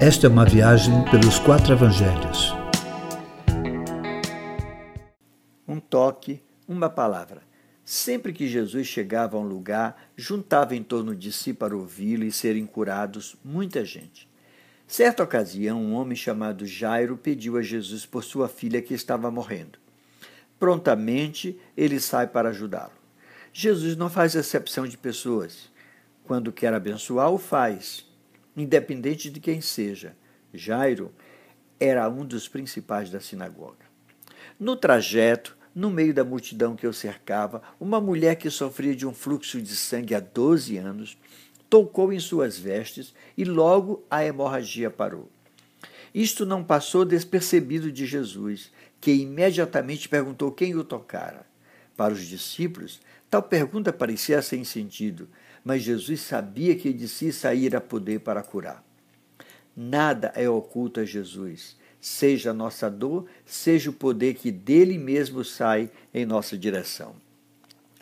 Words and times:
Esta 0.00 0.28
é 0.28 0.30
uma 0.30 0.44
viagem 0.44 1.04
pelos 1.10 1.40
quatro 1.40 1.72
evangelhos. 1.72 2.54
Um 5.66 5.80
toque, 5.80 6.40
uma 6.68 6.88
palavra. 6.88 7.42
Sempre 7.84 8.32
que 8.32 8.46
Jesus 8.46 8.86
chegava 8.86 9.36
a 9.36 9.40
um 9.40 9.42
lugar, 9.42 10.00
juntava 10.16 10.76
em 10.76 10.84
torno 10.84 11.16
de 11.16 11.32
si 11.32 11.52
para 11.52 11.76
ouvi-lo 11.76 12.22
e 12.22 12.30
serem 12.30 12.64
curados 12.64 13.34
muita 13.44 13.84
gente. 13.84 14.30
Certa 14.86 15.24
ocasião, 15.24 15.82
um 15.82 15.94
homem 15.94 16.14
chamado 16.14 16.64
Jairo 16.64 17.16
pediu 17.16 17.56
a 17.56 17.62
Jesus 17.62 18.06
por 18.06 18.22
sua 18.22 18.48
filha 18.48 18.80
que 18.80 18.94
estava 18.94 19.32
morrendo. 19.32 19.80
Prontamente, 20.60 21.58
ele 21.76 21.98
sai 21.98 22.28
para 22.28 22.50
ajudá-lo. 22.50 22.92
Jesus 23.52 23.96
não 23.96 24.08
faz 24.08 24.36
exceção 24.36 24.86
de 24.86 24.96
pessoas. 24.96 25.68
Quando 26.22 26.52
quer 26.52 26.72
abençoar, 26.72 27.32
o 27.32 27.38
faz 27.38 28.07
independente 28.60 29.30
de 29.30 29.40
quem 29.40 29.60
seja. 29.60 30.16
Jairo 30.52 31.12
era 31.78 32.08
um 32.08 32.24
dos 32.24 32.48
principais 32.48 33.10
da 33.10 33.20
sinagoga. 33.20 33.86
No 34.58 34.76
trajeto, 34.76 35.56
no 35.74 35.90
meio 35.90 36.12
da 36.12 36.24
multidão 36.24 36.74
que 36.74 36.86
o 36.86 36.92
cercava, 36.92 37.62
uma 37.78 38.00
mulher 38.00 38.36
que 38.36 38.50
sofria 38.50 38.96
de 38.96 39.06
um 39.06 39.14
fluxo 39.14 39.62
de 39.62 39.76
sangue 39.76 40.14
há 40.14 40.20
12 40.20 40.76
anos 40.76 41.16
tocou 41.68 42.12
em 42.12 42.18
suas 42.18 42.58
vestes 42.58 43.14
e 43.36 43.44
logo 43.44 44.04
a 44.10 44.24
hemorragia 44.24 44.90
parou. 44.90 45.30
Isto 46.14 46.46
não 46.46 46.64
passou 46.64 47.04
despercebido 47.04 47.92
de 47.92 48.06
Jesus, 48.06 48.72
que 49.00 49.12
imediatamente 49.12 50.08
perguntou 50.08 50.50
quem 50.50 50.74
o 50.74 50.82
tocara. 50.82 51.46
Para 51.96 52.14
os 52.14 52.26
discípulos, 52.26 53.00
tal 53.30 53.42
pergunta 53.42 53.92
parecia 53.92 54.40
sem 54.40 54.64
sentido, 54.64 55.28
mas 55.64 55.82
Jesus 55.82 56.20
sabia 56.20 56.74
que 56.76 56.92
de 56.92 57.08
si 57.08 57.32
saíra 57.32 57.80
poder 57.80 58.20
para 58.20 58.42
curar. 58.42 58.84
Nada 59.76 60.32
é 60.34 60.48
oculto 60.48 61.00
a 61.00 61.04
Jesus, 61.04 61.76
seja 62.00 62.50
a 62.50 62.54
nossa 62.54 62.90
dor, 62.90 63.26
seja 63.44 63.90
o 63.90 63.92
poder 63.92 64.34
que 64.34 64.50
dele 64.50 64.98
mesmo 64.98 65.44
sai 65.44 65.90
em 66.12 66.26
nossa 66.26 66.56
direção. 66.56 67.14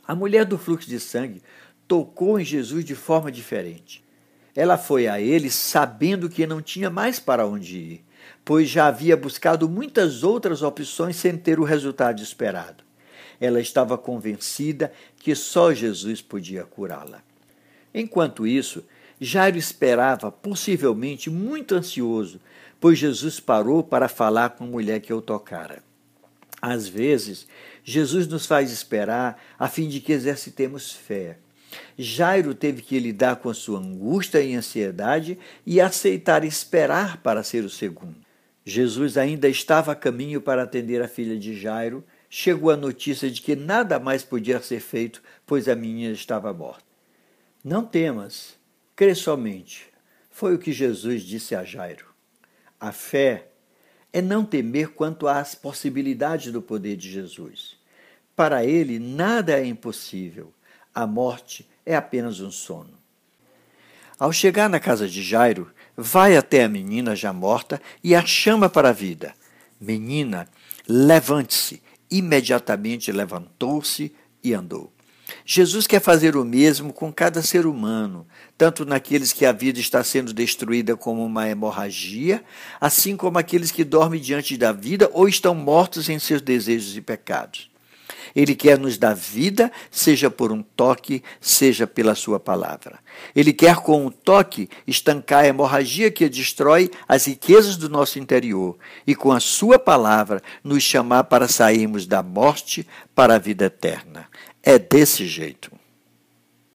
A 0.06 0.14
mulher 0.14 0.44
do 0.44 0.56
fluxo 0.56 0.88
de 0.88 1.00
sangue 1.00 1.42
tocou 1.88 2.38
em 2.38 2.44
Jesus 2.44 2.84
de 2.84 2.94
forma 2.94 3.30
diferente. 3.30 4.04
Ela 4.54 4.78
foi 4.78 5.06
a 5.06 5.20
ele 5.20 5.50
sabendo 5.50 6.30
que 6.30 6.46
não 6.46 6.62
tinha 6.62 6.88
mais 6.88 7.18
para 7.18 7.46
onde 7.46 7.76
ir, 7.76 8.04
pois 8.44 8.68
já 8.68 8.86
havia 8.86 9.16
buscado 9.16 9.68
muitas 9.68 10.22
outras 10.22 10.62
opções 10.62 11.16
sem 11.16 11.36
ter 11.36 11.58
o 11.60 11.64
resultado 11.64 12.22
esperado. 12.22 12.84
Ela 13.38 13.60
estava 13.60 13.98
convencida 13.98 14.92
que 15.18 15.34
só 15.34 15.74
Jesus 15.74 16.22
podia 16.22 16.64
curá-la. 16.64 17.22
Enquanto 17.98 18.46
isso, 18.46 18.84
Jairo 19.18 19.56
esperava, 19.56 20.30
possivelmente 20.30 21.30
muito 21.30 21.74
ansioso, 21.74 22.38
pois 22.78 22.98
Jesus 22.98 23.40
parou 23.40 23.82
para 23.82 24.06
falar 24.06 24.50
com 24.50 24.64
a 24.64 24.66
mulher 24.66 25.00
que 25.00 25.14
o 25.14 25.22
tocara. 25.22 25.82
Às 26.60 26.86
vezes, 26.86 27.46
Jesus 27.82 28.26
nos 28.26 28.44
faz 28.44 28.70
esperar 28.70 29.42
a 29.58 29.66
fim 29.66 29.88
de 29.88 30.00
que 30.00 30.12
exercitemos 30.12 30.92
fé. 30.92 31.38
Jairo 31.96 32.54
teve 32.54 32.82
que 32.82 32.98
lidar 32.98 33.36
com 33.36 33.48
a 33.48 33.54
sua 33.54 33.78
angústia 33.78 34.42
e 34.42 34.54
ansiedade 34.54 35.38
e 35.64 35.80
aceitar 35.80 36.44
esperar 36.44 37.16
para 37.22 37.42
ser 37.42 37.64
o 37.64 37.70
segundo. 37.70 38.16
Jesus 38.62 39.16
ainda 39.16 39.48
estava 39.48 39.92
a 39.92 39.96
caminho 39.96 40.42
para 40.42 40.64
atender 40.64 41.00
a 41.00 41.08
filha 41.08 41.38
de 41.38 41.58
Jairo. 41.58 42.04
Chegou 42.28 42.70
a 42.70 42.76
notícia 42.76 43.30
de 43.30 43.40
que 43.40 43.56
nada 43.56 43.98
mais 43.98 44.22
podia 44.22 44.60
ser 44.60 44.80
feito, 44.80 45.22
pois 45.46 45.66
a 45.66 45.74
menina 45.74 46.12
estava 46.12 46.52
morta. 46.52 46.85
Não 47.68 47.84
temas, 47.84 48.54
crê 48.94 49.12
somente. 49.12 49.88
Foi 50.30 50.54
o 50.54 50.58
que 50.58 50.70
Jesus 50.72 51.22
disse 51.22 51.52
a 51.52 51.64
Jairo. 51.64 52.06
A 52.78 52.92
fé 52.92 53.48
é 54.12 54.22
não 54.22 54.44
temer 54.44 54.90
quanto 54.90 55.26
às 55.26 55.56
possibilidades 55.56 56.52
do 56.52 56.62
poder 56.62 56.96
de 56.96 57.10
Jesus. 57.10 57.76
Para 58.36 58.64
ele, 58.64 59.00
nada 59.00 59.58
é 59.58 59.66
impossível. 59.66 60.54
A 60.94 61.08
morte 61.08 61.68
é 61.84 61.96
apenas 61.96 62.38
um 62.38 62.52
sono. 62.52 62.96
Ao 64.16 64.32
chegar 64.32 64.70
na 64.70 64.78
casa 64.78 65.08
de 65.08 65.20
Jairo, 65.20 65.68
vai 65.96 66.36
até 66.36 66.62
a 66.62 66.68
menina 66.68 67.16
já 67.16 67.32
morta 67.32 67.82
e 68.00 68.14
a 68.14 68.24
chama 68.24 68.68
para 68.68 68.90
a 68.90 68.92
vida. 68.92 69.34
Menina, 69.80 70.48
levante-se. 70.86 71.82
Imediatamente 72.08 73.10
levantou-se 73.10 74.14
e 74.40 74.54
andou. 74.54 74.95
Jesus 75.48 75.86
quer 75.86 76.00
fazer 76.00 76.36
o 76.36 76.44
mesmo 76.44 76.92
com 76.92 77.12
cada 77.12 77.40
ser 77.40 77.66
humano, 77.66 78.26
tanto 78.58 78.84
naqueles 78.84 79.32
que 79.32 79.46
a 79.46 79.52
vida 79.52 79.78
está 79.78 80.02
sendo 80.02 80.34
destruída 80.34 80.96
como 80.96 81.24
uma 81.24 81.48
hemorragia, 81.48 82.42
assim 82.80 83.16
como 83.16 83.38
aqueles 83.38 83.70
que 83.70 83.84
dormem 83.84 84.20
diante 84.20 84.56
da 84.56 84.72
vida 84.72 85.08
ou 85.12 85.28
estão 85.28 85.54
mortos 85.54 86.08
em 86.08 86.18
seus 86.18 86.42
desejos 86.42 86.96
e 86.96 87.00
pecados. 87.00 87.70
Ele 88.34 88.54
quer 88.54 88.78
nos 88.78 88.98
dar 88.98 89.14
vida, 89.14 89.70
seja 89.90 90.30
por 90.30 90.52
um 90.52 90.62
toque, 90.62 91.22
seja 91.40 91.86
pela 91.86 92.14
sua 92.14 92.38
palavra. 92.38 92.98
Ele 93.34 93.52
quer, 93.52 93.76
com 93.76 94.06
um 94.06 94.10
toque, 94.10 94.68
estancar 94.86 95.44
a 95.44 95.48
hemorragia 95.48 96.10
que 96.10 96.28
destrói 96.28 96.90
as 97.08 97.26
riquezas 97.26 97.76
do 97.76 97.88
nosso 97.88 98.18
interior 98.18 98.76
e, 99.06 99.14
com 99.14 99.32
a 99.32 99.40
sua 99.40 99.78
palavra, 99.78 100.42
nos 100.62 100.82
chamar 100.82 101.24
para 101.24 101.48
sairmos 101.48 102.06
da 102.06 102.22
morte 102.22 102.86
para 103.14 103.36
a 103.36 103.38
vida 103.38 103.66
eterna. 103.66 104.28
É 104.62 104.78
desse 104.78 105.26
jeito. 105.26 105.70